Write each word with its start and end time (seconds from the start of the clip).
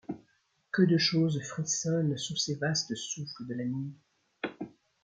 Que 0.71 0.81
de 0.81 0.97
choses 0.97 1.39
frissonnent 1.43 2.17
sous 2.17 2.35
ces 2.35 2.55
vastes 2.55 2.95
souffles 2.95 3.45
de 3.47 3.53
la 3.53 3.65
nuit! 3.65 3.93